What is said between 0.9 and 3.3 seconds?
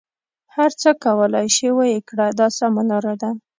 کولای شې ویې کړه دا سمه لاره ده.